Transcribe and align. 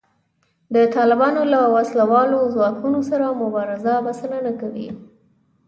د 0.75 0.77
طالبانو 0.95 1.41
له 1.53 1.59
وسله 1.75 2.03
والو 2.11 2.39
ځواکونو 2.55 2.99
سره 3.09 3.37
مبارزه 3.43 3.93
بسنه 4.05 4.37
نه 4.45 4.53
کوي 4.61 4.87